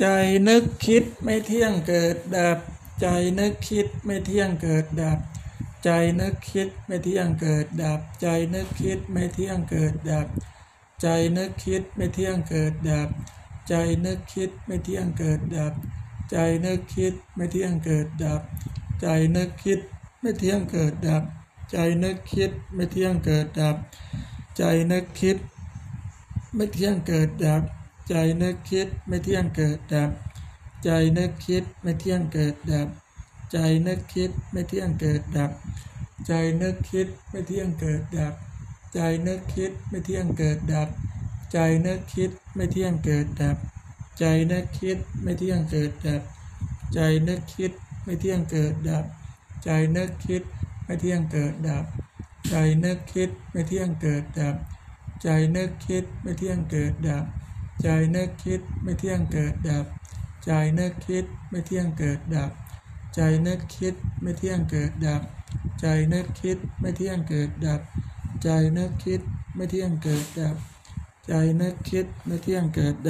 [0.00, 0.06] ใจ
[0.48, 2.58] นึกคิดไม่เที่ยงเกิดดับ
[3.00, 3.06] ใจ
[3.38, 5.18] นึกคิดไม่เที่ยงเกิดดับ
[5.84, 10.28] ใจนึกคิดไม่เที่ยงเกิดดับ ใจนึกคิดไม่เที่ยงเกิดดับ
[11.00, 13.10] ใจนึกคิดไม่เที่ยงเกิดดับ
[13.68, 13.74] ใจ
[14.04, 15.72] นึกคิดไม่เที่ยงเกิดดับ
[16.30, 18.42] ใจนึกคิดไม่เที่ยงเกิดดับ
[19.00, 19.06] ใจ
[19.36, 19.80] นึกคิด
[20.20, 21.22] ไม่เที่ยงเกิดดับ
[21.70, 23.76] ใจนึกคิดไม่เที่ยงเกิดดับ
[24.56, 25.36] ใจนึกคิด
[26.54, 27.62] ไม่เที่ยงเกิดดับ
[28.12, 30.10] ใจนึกคิดไม่เที่ยงเกิดดับ
[30.84, 32.88] ใจนึกคิดไม่เที่ยงเกิดดับ
[33.52, 35.50] ใจนึกคิดไม่เที่ยงเกิดดับ
[36.26, 38.34] ใจนึกคิดไม่เที่ยงเกิดดับ
[38.92, 40.88] ใจนึกคิดไม่เที่ยงเกิดดับ
[41.52, 43.56] ใจนึกคิดไม่เที่ยงเกิดดับ
[44.18, 46.22] ใจนึกคิดไม่เที่ยงเกิดดับ
[46.94, 47.72] ใจนึกคิด
[48.04, 49.04] ไม่เที่ยงเกิดดับ
[49.64, 50.42] ใจนึกคิด
[50.84, 51.84] ไม่เที่ยงเกิดดับ
[52.48, 52.54] ใจ
[52.84, 54.56] นึกคิดไม่เที่ยงเกิดดับ
[55.22, 57.24] ใจนึกคิดไม่เที่ยงเกิดดับ
[57.82, 59.86] ใจนึกคิดไม่เที่ยงเกิดดับ
[60.44, 62.52] ใจนึกคิดไม่เที่ยงเกิดดับ
[63.14, 65.22] ใจนึกคิดไม่เที่ยงเกิดดับ
[65.80, 67.80] ใจนึกคิดไม่เที่ยงเกิดดับ
[68.42, 69.20] ใจนึกคิด
[69.54, 70.56] ไม่เที่ยงเกิดดับ
[71.26, 73.08] ใจนึกคิดไม่เที่ยงเกิดดับ